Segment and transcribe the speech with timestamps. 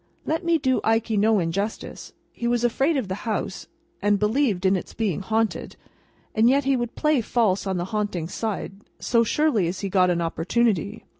[0.25, 2.11] Let me do Ikey no injustice.
[2.31, 3.67] He was afraid of the house,
[4.01, 5.75] and believed in its being haunted;
[6.33, 10.09] and yet he would play false on the haunting side, so surely as he got
[10.09, 11.05] an opportunity.